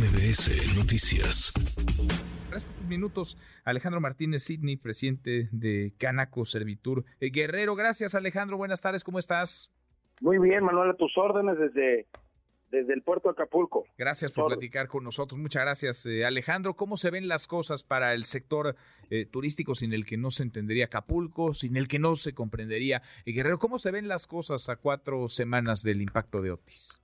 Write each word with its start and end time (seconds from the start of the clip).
MBS 0.00 0.78
Noticias. 0.78 1.52
minutos, 2.88 3.36
Alejandro 3.66 4.00
Martínez 4.00 4.44
Sidney, 4.44 4.78
presidente 4.78 5.50
de 5.52 5.92
Canaco 5.98 6.46
Servitur. 6.46 7.04
Eh, 7.20 7.28
Guerrero, 7.30 7.76
gracias 7.76 8.14
Alejandro, 8.14 8.56
buenas 8.56 8.80
tardes, 8.80 9.04
¿cómo 9.04 9.18
estás? 9.18 9.70
Muy 10.22 10.38
bien, 10.38 10.64
Manuel, 10.64 10.92
a 10.92 10.94
tus 10.94 11.18
órdenes 11.18 11.58
desde 11.58 12.06
desde 12.70 12.94
el 12.94 13.02
puerto 13.02 13.28
de 13.28 13.32
Acapulco. 13.32 13.84
Gracias 13.98 14.32
por 14.32 14.46
platicar 14.46 14.88
con 14.88 15.04
nosotros. 15.04 15.38
Muchas 15.38 15.64
gracias, 15.64 16.06
eh, 16.06 16.24
Alejandro. 16.24 16.74
¿Cómo 16.74 16.96
se 16.96 17.10
ven 17.10 17.28
las 17.28 17.46
cosas 17.46 17.82
para 17.82 18.14
el 18.14 18.24
sector 18.24 18.76
eh, 19.10 19.26
turístico 19.26 19.74
sin 19.74 19.92
el 19.92 20.06
que 20.06 20.16
no 20.16 20.30
se 20.30 20.44
entendería 20.44 20.86
Acapulco, 20.86 21.52
sin 21.52 21.76
el 21.76 21.88
que 21.88 21.98
no 21.98 22.14
se 22.14 22.32
comprendería 22.32 23.02
eh, 23.26 23.32
Guerrero? 23.32 23.58
¿Cómo 23.58 23.78
se 23.78 23.90
ven 23.90 24.08
las 24.08 24.26
cosas 24.26 24.68
a 24.70 24.76
cuatro 24.76 25.28
semanas 25.28 25.82
del 25.82 26.00
impacto 26.00 26.40
de 26.40 26.52
Otis? 26.52 27.02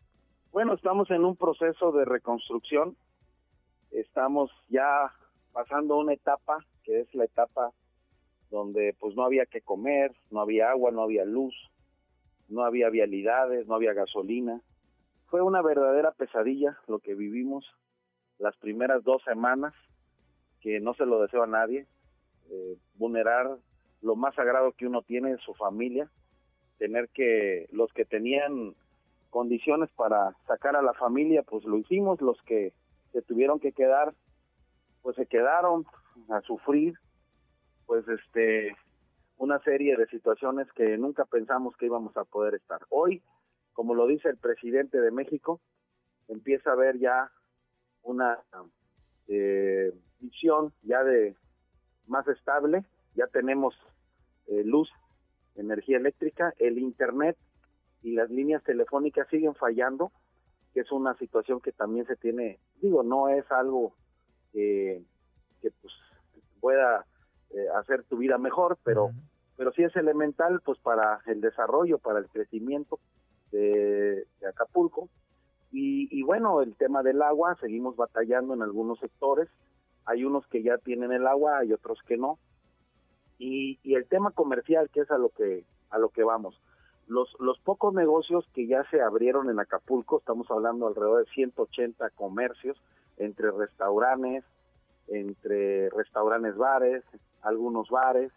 Bueno, 0.56 0.72
estamos 0.72 1.10
en 1.10 1.22
un 1.22 1.36
proceso 1.36 1.92
de 1.92 2.06
reconstrucción. 2.06 2.96
Estamos 3.90 4.50
ya 4.70 5.12
pasando 5.52 5.98
una 5.98 6.14
etapa 6.14 6.64
que 6.82 7.00
es 7.00 7.14
la 7.14 7.26
etapa 7.26 7.72
donde 8.48 8.96
pues 8.98 9.14
no 9.16 9.24
había 9.24 9.44
que 9.44 9.60
comer, 9.60 10.12
no 10.30 10.40
había 10.40 10.70
agua, 10.70 10.92
no 10.92 11.02
había 11.02 11.26
luz, 11.26 11.54
no 12.48 12.64
había 12.64 12.88
vialidades, 12.88 13.66
no 13.66 13.74
había 13.74 13.92
gasolina 13.92 14.62
fue 15.26 15.42
una 15.42 15.60
verdadera 15.60 16.12
pesadilla 16.12 16.78
lo 16.86 17.00
que 17.00 17.14
vivimos 17.14 17.66
las 18.38 18.56
primeras 18.56 19.04
dos 19.04 19.22
semanas, 19.24 19.74
que 20.62 20.80
no 20.80 20.94
se 20.94 21.04
lo 21.04 21.20
deseo 21.20 21.42
a 21.42 21.46
nadie, 21.46 21.86
eh, 22.48 22.78
vulnerar 22.94 23.58
lo 24.00 24.16
más 24.16 24.34
sagrado 24.34 24.72
que 24.72 24.86
uno 24.86 25.02
tiene, 25.02 25.36
su 25.36 25.52
familia, 25.52 26.10
tener 26.78 27.10
que 27.10 27.68
los 27.72 27.92
que 27.92 28.06
tenían 28.06 28.74
condiciones 29.30 29.90
para 29.96 30.34
sacar 30.46 30.76
a 30.76 30.82
la 30.82 30.94
familia, 30.94 31.42
pues 31.42 31.64
lo 31.64 31.76
hicimos, 31.78 32.20
los 32.20 32.40
que 32.42 32.72
se 33.12 33.22
tuvieron 33.22 33.60
que 33.60 33.72
quedar, 33.72 34.14
pues 35.02 35.16
se 35.16 35.26
quedaron 35.26 35.84
a 36.28 36.40
sufrir, 36.42 36.94
pues 37.86 38.06
este, 38.08 38.76
una 39.36 39.58
serie 39.60 39.96
de 39.96 40.06
situaciones 40.06 40.66
que 40.72 40.96
nunca 40.98 41.24
pensamos 41.24 41.76
que 41.76 41.86
íbamos 41.86 42.16
a 42.16 42.24
poder 42.24 42.54
estar. 42.54 42.80
Hoy 42.88 43.22
como 43.76 43.94
lo 43.94 44.06
dice 44.06 44.30
el 44.30 44.38
presidente 44.38 44.98
de 45.02 45.10
México, 45.10 45.60
empieza 46.28 46.70
a 46.70 46.72
haber 46.72 46.98
ya 46.98 47.30
una 48.02 48.38
eh, 49.28 49.92
visión 50.18 50.72
ya 50.82 51.04
de 51.04 51.36
más 52.06 52.26
estable, 52.26 52.86
ya 53.14 53.26
tenemos 53.26 53.74
eh, 54.46 54.64
luz, 54.64 54.90
energía 55.56 55.98
eléctrica, 55.98 56.54
el 56.58 56.78
internet 56.78 57.36
y 58.02 58.12
las 58.12 58.30
líneas 58.30 58.62
telefónicas 58.62 59.28
siguen 59.28 59.54
fallando, 59.54 60.12
que 60.72 60.80
es 60.80 60.92
una 60.92 61.16
situación 61.16 61.60
que 61.60 61.72
también 61.72 62.06
se 62.06 62.16
tiene, 62.16 62.58
digo, 62.80 63.02
no 63.02 63.28
es 63.28 63.50
algo 63.50 63.94
que 64.52 65.02
pues, 65.62 65.92
pueda 66.60 67.04
eh, 67.50 67.68
hacer 67.74 68.02
tu 68.04 68.16
vida 68.16 68.38
mejor, 68.38 68.78
pero, 68.82 69.10
pero 69.56 69.72
sí 69.72 69.82
es 69.82 69.94
elemental 69.96 70.60
pues 70.62 70.78
para 70.80 71.20
el 71.26 71.40
desarrollo, 71.40 71.98
para 71.98 72.18
el 72.18 72.28
crecimiento 72.28 72.98
de, 73.52 74.26
Acapulco. 74.48 75.08
Y, 75.78 76.22
bueno, 76.22 76.62
el 76.62 76.74
tema 76.74 77.02
del 77.02 77.20
agua, 77.20 77.54
seguimos 77.60 77.96
batallando 77.96 78.54
en 78.54 78.62
algunos 78.62 78.98
sectores. 78.98 79.50
Hay 80.06 80.24
unos 80.24 80.46
que 80.46 80.62
ya 80.62 80.78
tienen 80.78 81.12
el 81.12 81.26
agua, 81.26 81.58
hay 81.58 81.72
otros 81.74 81.98
que 82.06 82.16
no. 82.16 82.38
Y, 83.38 83.78
el 83.84 84.06
tema 84.06 84.30
comercial, 84.30 84.88
que 84.88 85.00
es 85.00 85.10
a 85.10 85.18
lo 85.18 85.28
que 85.28 85.66
a 85.90 85.98
lo 85.98 86.08
que 86.08 86.24
vamos. 86.24 86.58
Los, 87.06 87.34
los 87.38 87.58
pocos 87.60 87.94
negocios 87.94 88.44
que 88.52 88.66
ya 88.66 88.84
se 88.90 89.00
abrieron 89.00 89.48
en 89.48 89.60
Acapulco, 89.60 90.18
estamos 90.18 90.50
hablando 90.50 90.88
alrededor 90.88 91.24
de 91.24 91.32
180 91.32 92.10
comercios, 92.10 92.76
entre 93.16 93.50
restaurantes, 93.50 94.44
entre 95.08 95.88
restaurantes 95.90 96.56
bares, 96.56 97.04
algunos 97.42 97.88
bares, 97.90 98.32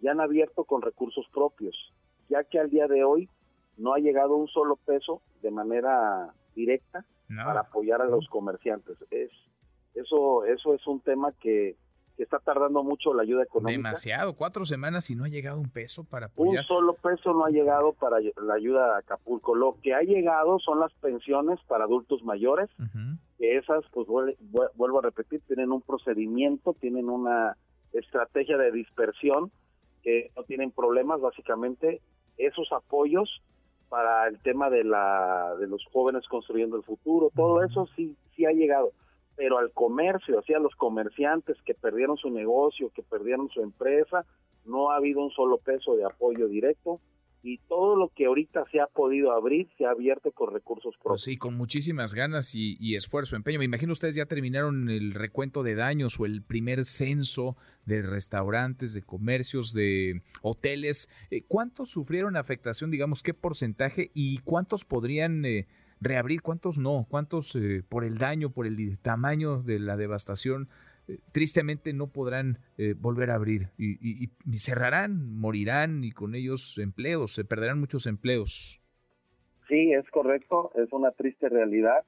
ya 0.00 0.12
han 0.12 0.20
abierto 0.20 0.64
con 0.64 0.82
recursos 0.82 1.26
propios, 1.32 1.92
ya 2.28 2.44
que 2.44 2.58
al 2.58 2.70
día 2.70 2.88
de 2.88 3.04
hoy 3.04 3.28
no 3.76 3.94
ha 3.94 3.98
llegado 3.98 4.36
un 4.36 4.48
solo 4.48 4.76
peso 4.76 5.20
de 5.42 5.50
manera 5.50 6.32
directa 6.54 7.04
para 7.28 7.60
apoyar 7.60 8.00
a 8.00 8.06
los 8.06 8.28
comerciantes. 8.28 8.96
Es 9.10 9.30
eso 9.94 10.44
eso 10.44 10.74
es 10.74 10.86
un 10.86 11.00
tema 11.00 11.32
que, 11.40 11.76
está 12.22 12.38
tardando 12.38 12.82
mucho 12.84 13.12
la 13.12 13.22
ayuda 13.22 13.42
económica. 13.42 13.76
Demasiado, 13.76 14.36
cuatro 14.36 14.64
semanas 14.64 15.10
y 15.10 15.16
no 15.16 15.24
ha 15.24 15.28
llegado 15.28 15.58
un 15.58 15.70
peso 15.70 16.04
para 16.04 16.26
apoyar. 16.26 16.62
Un 16.62 16.66
solo 16.66 16.94
peso 16.94 17.32
no 17.32 17.44
ha 17.44 17.50
llegado 17.50 17.92
para 17.92 18.18
la 18.20 18.54
ayuda 18.54 18.94
a 18.94 18.98
Acapulco. 18.98 19.54
Lo 19.54 19.76
que 19.82 19.94
ha 19.94 20.02
llegado 20.02 20.58
son 20.60 20.80
las 20.80 20.92
pensiones 20.94 21.58
para 21.66 21.84
adultos 21.84 22.22
mayores, 22.22 22.70
que 23.38 23.56
esas, 23.56 23.84
pues 23.92 24.06
vuelvo 24.06 24.98
a 24.98 25.02
repetir, 25.02 25.40
tienen 25.46 25.72
un 25.72 25.82
procedimiento, 25.82 26.74
tienen 26.80 27.08
una 27.08 27.56
estrategia 27.92 28.56
de 28.58 28.70
dispersión, 28.70 29.50
que 30.02 30.30
no 30.36 30.44
tienen 30.44 30.70
problemas, 30.70 31.20
básicamente 31.20 32.00
esos 32.36 32.70
apoyos 32.72 33.42
para 33.88 34.26
el 34.28 34.40
tema 34.40 34.70
de 34.70 34.82
la 34.82 35.54
de 35.58 35.66
los 35.66 35.84
jóvenes 35.92 36.26
construyendo 36.28 36.76
el 36.76 36.82
futuro, 36.82 37.30
todo 37.34 37.62
eso 37.62 37.86
sí 37.94 38.16
sí 38.34 38.44
ha 38.44 38.50
llegado, 38.50 38.92
pero 39.36 39.58
al 39.58 39.72
comercio, 39.72 40.38
así 40.38 40.54
a 40.54 40.58
los 40.58 40.74
comerciantes 40.76 41.56
que 41.64 41.74
perdieron 41.74 42.16
su 42.16 42.30
negocio, 42.30 42.90
que 42.94 43.02
perdieron 43.02 43.48
su 43.50 43.60
empresa, 43.60 44.24
no 44.64 44.90
ha 44.90 44.96
habido 44.96 45.22
un 45.22 45.30
solo 45.30 45.58
peso 45.58 45.96
de 45.96 46.04
apoyo 46.04 46.48
directo 46.48 47.00
y 47.44 47.58
todo 47.68 47.94
lo 47.94 48.08
que 48.08 48.24
ahorita 48.24 48.64
se 48.72 48.80
ha 48.80 48.86
podido 48.86 49.30
abrir 49.32 49.68
se 49.76 49.84
ha 49.84 49.90
abierto 49.90 50.32
con 50.32 50.52
recursos 50.52 50.94
propios. 51.02 51.22
sí, 51.22 51.36
con 51.36 51.54
muchísimas 51.54 52.14
ganas 52.14 52.54
y, 52.54 52.96
esfuerzo, 52.96 53.36
empeño. 53.36 53.58
Me 53.58 53.66
imagino 53.66 53.92
ustedes 53.92 54.14
ya 54.14 54.24
terminaron 54.24 54.88
el 54.88 55.12
recuento 55.12 55.62
de 55.62 55.74
daños 55.74 56.18
o 56.18 56.24
el 56.24 56.42
primer 56.42 56.86
censo 56.86 57.56
de 57.84 58.00
restaurantes, 58.00 58.94
de 58.94 59.02
comercios, 59.02 59.74
de 59.74 60.22
hoteles. 60.40 61.10
Eh, 61.30 61.44
¿Cuántos 61.46 61.90
sufrieron 61.90 62.38
afectación, 62.38 62.90
digamos, 62.90 63.22
qué 63.22 63.34
porcentaje 63.34 64.10
y 64.14 64.38
cuántos 64.38 64.84
podrían... 64.84 65.44
Eh, 65.44 65.66
reabrir, 66.04 66.42
cuántos 66.42 66.78
no, 66.78 67.06
cuántos 67.08 67.56
eh, 67.56 67.82
por 67.88 68.04
el 68.04 68.18
daño, 68.18 68.50
por 68.50 68.66
el 68.66 68.98
tamaño 68.98 69.62
de 69.62 69.78
la 69.80 69.96
devastación 69.96 70.68
eh, 71.06 71.18
tristemente 71.32 71.92
no 71.92 72.06
podrán 72.06 72.58
eh, 72.78 72.94
volver 72.96 73.30
a 73.30 73.34
abrir 73.34 73.68
y, 73.76 74.28
cerrarán, 74.58 75.38
morirán 75.38 76.02
y 76.02 76.12
con 76.12 76.34
ellos 76.34 76.78
empleos, 76.78 77.34
se 77.34 77.44
perderán 77.44 77.78
muchos 77.78 78.06
empleos. 78.06 78.80
Sí, 79.68 79.92
es 79.92 80.08
correcto, 80.10 80.72
es 80.76 80.90
una 80.92 81.10
triste 81.10 81.48
realidad. 81.48 82.04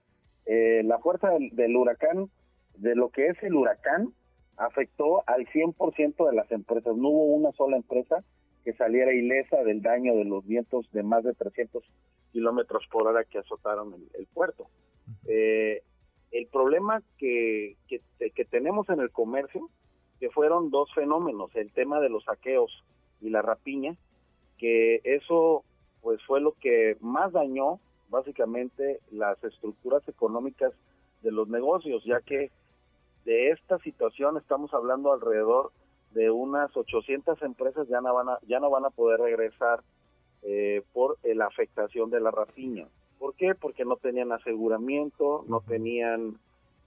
Eh, 0.46 0.82
la 0.84 0.98
fuerza 0.98 1.30
del, 1.30 1.76
huracán, 1.76 2.30
de 2.78 2.94
lo 2.94 3.10
que 3.10 3.28
es 3.28 3.42
el 3.42 3.54
huracán, 3.54 4.12
afectó 4.56 5.28
al 5.28 5.46
100% 5.46 6.30
de 6.30 6.34
las 6.34 6.50
empresas. 6.50 6.96
No 6.96 7.08
hubo 7.08 7.34
una 7.34 7.52
sola 7.52 7.76
empresa 7.76 8.24
que 8.66 8.72
saliera 8.72 9.14
ilesa 9.14 9.62
del 9.62 9.80
daño 9.80 10.16
de 10.16 10.24
los 10.24 10.44
vientos 10.44 10.90
de 10.90 11.04
más 11.04 11.22
de 11.22 11.34
300 11.34 11.84
kilómetros 12.32 12.84
por 12.90 13.06
hora 13.06 13.22
que 13.22 13.38
azotaron 13.38 13.94
el, 14.18 14.26
puerto. 14.26 14.66
El 15.24 16.46
problema 16.50 17.00
que, 17.16 17.76
que, 17.86 18.44
tenemos 18.46 18.88
en 18.88 18.98
el 18.98 19.12
comercio, 19.12 19.70
que 20.18 20.30
fueron 20.30 20.70
dos 20.70 20.92
fenómenos, 20.96 21.54
el 21.54 21.70
tema 21.70 22.00
de 22.00 22.08
los 22.08 22.24
saqueos 22.24 22.82
y 23.20 23.30
la 23.30 23.40
rapiña, 23.40 23.94
que 24.58 25.00
eso 25.04 25.62
pues 26.02 26.20
fue 26.24 26.40
lo 26.40 26.50
que 26.54 26.96
más 27.00 27.30
dañó 27.30 27.78
básicamente 28.08 28.98
las 29.12 29.42
estructuras 29.44 30.02
económicas 30.08 30.72
de 31.22 31.30
los 31.30 31.48
negocios, 31.48 32.02
ya 32.04 32.20
que 32.20 32.50
de 33.24 33.50
esta 33.50 33.78
situación 33.78 34.36
estamos 34.36 34.74
hablando 34.74 35.12
alrededor 35.12 35.70
de 36.16 36.30
unas 36.30 36.74
800 36.74 37.42
empresas 37.42 37.86
ya 37.88 38.00
no 38.00 38.14
van 38.14 38.30
a, 38.30 38.38
ya 38.48 38.58
no 38.58 38.70
van 38.70 38.86
a 38.86 38.90
poder 38.90 39.20
regresar 39.20 39.82
eh, 40.42 40.82
por 40.94 41.18
la 41.22 41.46
afectación 41.46 42.08
de 42.10 42.20
la 42.20 42.30
rapiña. 42.30 42.86
¿Por 43.18 43.34
qué? 43.34 43.54
Porque 43.54 43.84
no 43.84 43.96
tenían 43.96 44.32
aseguramiento, 44.32 45.44
no 45.46 45.60
tenían 45.60 46.38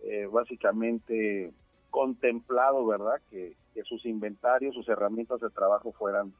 eh, 0.03 0.27
básicamente 0.31 1.53
contemplado, 1.91 2.85
¿verdad? 2.87 3.21
Que, 3.29 3.55
sus 3.85 4.05
inventarios, 4.05 4.75
sus 4.75 4.89
herramientas 4.89 5.39
de 5.39 5.49
trabajo 5.51 5.93
fueran 5.93 6.33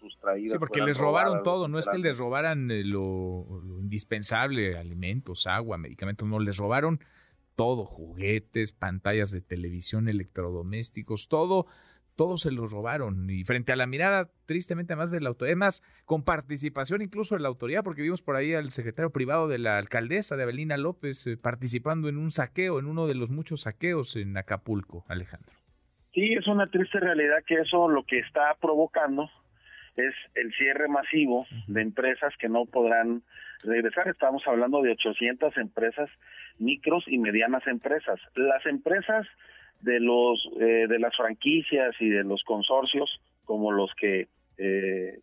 sustraídas. 0.00 0.54
Sí, 0.54 0.58
porque 0.58 0.80
les 0.80 0.96
robaron 0.96 1.42
todo, 1.42 1.68
no 1.68 1.78
es 1.78 1.86
que 1.86 1.98
les 1.98 2.16
robaran 2.16 2.70
eh, 2.70 2.84
lo, 2.84 3.44
lo, 3.62 3.80
indispensable, 3.80 4.78
alimentos, 4.78 5.46
agua, 5.46 5.76
medicamentos, 5.76 6.26
no, 6.26 6.38
les 6.38 6.56
robaron 6.56 7.00
todo, 7.54 7.84
juguetes, 7.84 8.72
pantallas 8.72 9.30
de 9.30 9.42
televisión, 9.42 10.08
electrodomésticos, 10.08 11.28
todo 11.28 11.66
todos 12.16 12.40
se 12.42 12.50
los 12.50 12.72
robaron 12.72 13.28
y 13.30 13.44
frente 13.44 13.72
a 13.72 13.76
la 13.76 13.86
mirada 13.86 14.28
tristemente 14.46 14.96
más 14.96 15.10
de 15.10 15.20
la 15.20 15.28
autoridad, 15.28 15.56
más 15.56 15.82
con 16.04 16.24
participación 16.24 17.02
incluso 17.02 17.34
de 17.34 17.42
la 17.42 17.48
autoridad, 17.48 17.84
porque 17.84 18.02
vimos 18.02 18.22
por 18.22 18.36
ahí 18.36 18.54
al 18.54 18.70
secretario 18.70 19.10
privado 19.10 19.48
de 19.48 19.58
la 19.58 19.78
alcaldesa 19.78 20.36
de 20.36 20.42
Avelina 20.42 20.76
López 20.76 21.26
eh, 21.26 21.36
participando 21.36 22.08
en 22.08 22.16
un 22.16 22.30
saqueo, 22.30 22.78
en 22.78 22.86
uno 22.86 23.06
de 23.06 23.14
los 23.14 23.30
muchos 23.30 23.62
saqueos 23.62 24.16
en 24.16 24.36
Acapulco, 24.36 25.04
Alejandro. 25.08 25.52
Sí, 26.14 26.32
es 26.32 26.46
una 26.46 26.66
triste 26.68 26.98
realidad 26.98 27.44
que 27.46 27.56
eso 27.56 27.88
lo 27.88 28.04
que 28.04 28.18
está 28.18 28.56
provocando 28.60 29.30
es 29.96 30.14
el 30.34 30.52
cierre 30.54 30.88
masivo 30.88 31.46
de 31.66 31.82
empresas 31.82 32.32
que 32.38 32.48
no 32.48 32.64
podrán 32.66 33.22
regresar. 33.62 34.08
Estamos 34.08 34.42
hablando 34.46 34.82
de 34.82 34.92
800 34.92 35.56
empresas, 35.56 36.10
micros 36.58 37.04
y 37.06 37.18
medianas 37.18 37.66
empresas. 37.66 38.20
Las 38.34 38.64
empresas 38.66 39.26
de 39.80 40.00
los 40.00 40.48
eh, 40.60 40.86
de 40.88 40.98
las 40.98 41.16
franquicias 41.16 41.94
y 42.00 42.08
de 42.08 42.24
los 42.24 42.42
consorcios, 42.44 43.20
como 43.44 43.72
los 43.72 43.90
que 43.94 44.28
eh, 44.58 45.20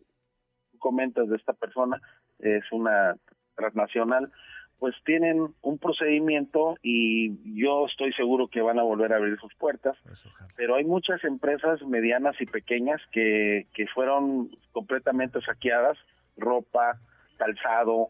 comentas 0.78 1.28
de 1.28 1.36
esta 1.36 1.52
persona, 1.52 2.00
es 2.38 2.64
una 2.72 3.16
transnacional, 3.56 4.30
pues 4.78 4.94
tienen 5.04 5.54
un 5.62 5.78
procedimiento 5.78 6.76
y 6.82 7.58
yo 7.58 7.86
estoy 7.86 8.12
seguro 8.12 8.48
que 8.48 8.60
van 8.60 8.78
a 8.78 8.82
volver 8.82 9.12
a 9.12 9.16
abrir 9.16 9.38
sus 9.38 9.54
puertas, 9.54 9.96
pues 10.04 10.24
pero 10.56 10.76
hay 10.76 10.84
muchas 10.84 11.22
empresas 11.24 11.80
medianas 11.82 12.36
y 12.40 12.46
pequeñas 12.46 13.00
que, 13.12 13.66
que 13.74 13.86
fueron 13.88 14.50
completamente 14.72 15.40
saqueadas, 15.40 15.96
ropa, 16.36 16.98
calzado, 17.38 18.08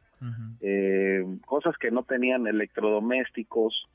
eh, 0.60 1.22
cosas 1.46 1.76
que 1.76 1.90
no 1.90 2.02
tenían 2.02 2.46
electrodomésticos, 2.46 3.88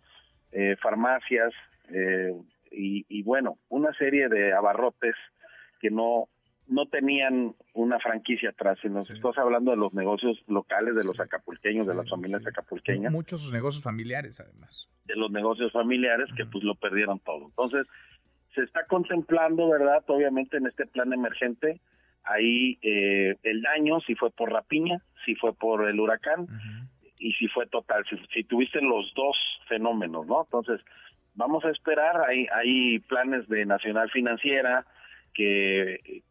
eh, 0.52 0.76
farmacias 0.82 1.52
eh, 1.94 2.34
y, 2.72 3.06
y 3.10 3.24
bueno, 3.24 3.58
una 3.70 3.94
serie 3.94 4.30
de 4.30 4.54
abarrotes 4.54 5.16
que 5.82 5.90
no 5.90 6.30
no 6.70 6.86
tenían 6.86 7.56
una 7.74 8.00
franquicia 8.00 8.52
atrás, 8.52 8.78
sino 8.82 9.04
sí. 9.04 9.14
estás 9.14 9.38
hablando 9.38 9.72
de 9.72 9.78
los 9.78 9.94
negocios 9.94 10.38
locales, 10.48 10.96
de 10.96 11.04
los 11.04 11.20
acapulqueños, 11.20 11.88
de 11.88 11.96
las 11.96 12.08
familias 12.10 12.46
acapulqueñas. 12.46 13.12
Muchos 13.12 13.52
negocios 13.52 13.84
familiares, 13.84 14.40
además. 14.40 14.88
De 15.06 15.16
los 15.16 15.32
negocios 15.32 15.72
familiares 15.72 16.30
que 16.38 16.46
pues 16.46 16.64
lo 16.64 16.76
perdieron 16.76 17.20
todo. 17.20 17.48
Entonces, 17.48 17.88
se 18.54 18.62
está 18.62 18.86
contemplando, 18.86 19.68
¿verdad? 19.70 20.04
Obviamente 20.08 20.58
en 20.58 20.68
este 20.68 20.86
plan 20.86 21.12
emergente, 21.12 21.82
ahí 22.24 22.78
eh, 22.84 23.36
el 23.44 23.62
daño, 23.62 24.00
si 24.02 24.16
fue 24.16 24.30
por 24.30 24.52
rapiña, 24.52 25.02
si 25.26 25.36
fue 25.36 25.54
por 25.54 25.90
el 25.90 26.00
huracán, 26.00 26.48
y 27.18 27.34
si 27.34 27.48
fue 27.48 27.66
total, 27.68 28.06
si, 28.10 28.18
si 28.34 28.44
tuviste 28.44 28.80
los 28.82 29.12
dos 29.16 29.36
fenómenos, 29.68 30.28
¿no? 30.28 30.44
Entonces, 30.44 30.82
vamos 31.36 31.64
a 31.66 31.70
esperar, 31.70 32.22
hay, 32.28 32.48
hay 32.54 33.00
planes 33.00 33.48
de 33.48 33.66
Nacional 33.66 34.10
Financiera, 34.12 34.86
que, 35.34 36.22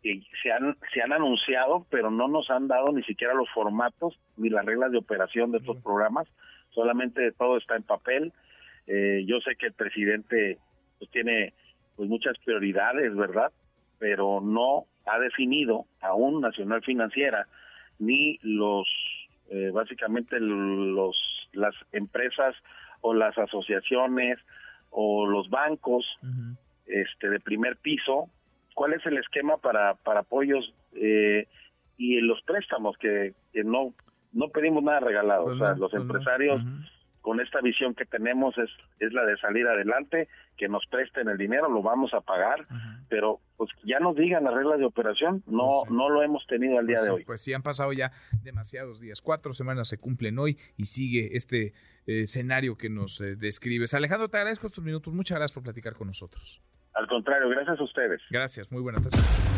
se 0.42 0.52
han 0.52 0.76
se 0.92 1.02
han 1.02 1.12
anunciado 1.12 1.86
pero 1.90 2.10
no 2.10 2.28
nos 2.28 2.50
han 2.50 2.68
dado 2.68 2.92
ni 2.92 3.02
siquiera 3.04 3.34
los 3.34 3.48
formatos 3.50 4.18
ni 4.36 4.50
las 4.50 4.64
reglas 4.64 4.92
de 4.92 4.98
operación 4.98 5.50
de 5.50 5.58
estos 5.58 5.76
programas 5.78 6.28
solamente 6.70 7.32
todo 7.32 7.56
está 7.56 7.76
en 7.76 7.82
papel. 7.82 8.32
Eh, 8.86 9.24
yo 9.26 9.40
sé 9.40 9.56
que 9.56 9.66
el 9.66 9.72
presidente 9.72 10.58
pues 10.98 11.10
tiene 11.10 11.54
pues 11.96 12.08
muchas 12.08 12.36
prioridades 12.44 13.14
verdad 13.14 13.52
pero 13.98 14.40
no 14.40 14.84
ha 15.06 15.18
definido 15.18 15.86
aún 16.00 16.40
Nacional 16.40 16.82
Financiera 16.82 17.46
ni 17.98 18.38
los 18.42 18.86
eh, 19.50 19.70
básicamente 19.72 20.38
los 20.40 21.16
las 21.52 21.74
empresas 21.92 22.54
o 23.00 23.14
las 23.14 23.36
asociaciones 23.38 24.38
o 24.90 25.26
los 25.26 25.48
bancos 25.50 26.04
este 26.86 27.28
de 27.28 27.40
primer 27.40 27.76
piso 27.76 28.28
cuál 28.74 28.92
es 28.92 29.04
el 29.06 29.18
esquema 29.18 29.56
para, 29.56 29.94
para 29.94 30.20
apoyos 30.20 30.72
eh, 30.94 31.48
y 31.96 32.20
los 32.20 32.40
préstamos 32.42 32.96
que, 32.98 33.34
que, 33.52 33.64
no 33.64 33.92
no 34.32 34.48
pedimos 34.50 34.84
nada 34.84 35.00
regalado. 35.00 35.44
Pues 35.46 35.56
o 35.56 35.58
sea, 35.58 35.74
no, 35.74 35.78
los 35.80 35.90
pues 35.90 36.02
empresarios 36.02 36.64
no. 36.64 36.70
uh 36.70 36.74
-huh. 36.74 36.97
Con 37.28 37.40
esta 37.40 37.60
visión 37.60 37.94
que 37.94 38.06
tenemos 38.06 38.56
es, 38.56 38.70
es 39.00 39.12
la 39.12 39.22
de 39.26 39.36
salir 39.36 39.66
adelante, 39.66 40.28
que 40.56 40.66
nos 40.66 40.82
presten 40.86 41.28
el 41.28 41.36
dinero, 41.36 41.68
lo 41.68 41.82
vamos 41.82 42.14
a 42.14 42.22
pagar, 42.22 42.66
pero 43.10 43.40
pues 43.58 43.68
ya 43.84 43.98
nos 44.00 44.16
digan 44.16 44.44
las 44.44 44.54
reglas 44.54 44.78
de 44.78 44.86
operación, 44.86 45.42
no, 45.46 45.80
pues 45.80 45.90
sí. 45.90 45.94
no 45.94 46.08
lo 46.08 46.22
hemos 46.22 46.46
tenido 46.46 46.78
al 46.78 46.86
día 46.86 46.96
pues 46.96 47.04
de 47.04 47.10
hoy. 47.10 47.24
Pues 47.26 47.42
sí, 47.42 47.52
han 47.52 47.62
pasado 47.62 47.92
ya 47.92 48.12
demasiados 48.42 48.98
días, 48.98 49.20
cuatro 49.20 49.52
semanas 49.52 49.88
se 49.88 49.98
cumplen 49.98 50.38
hoy 50.38 50.56
y 50.78 50.86
sigue 50.86 51.36
este 51.36 51.74
eh, 52.06 52.22
escenario 52.22 52.78
que 52.78 52.88
nos 52.88 53.20
eh, 53.20 53.36
describes. 53.36 53.92
Alejandro, 53.92 54.30
te 54.30 54.38
agradezco 54.38 54.66
estos 54.66 54.82
minutos, 54.82 55.12
muchas 55.12 55.36
gracias 55.36 55.52
por 55.52 55.64
platicar 55.64 55.96
con 55.96 56.06
nosotros. 56.06 56.62
Al 56.94 57.06
contrario, 57.08 57.50
gracias 57.50 57.78
a 57.78 57.82
ustedes. 57.82 58.22
Gracias, 58.30 58.72
muy 58.72 58.80
buenas 58.80 59.02
tardes. 59.02 59.57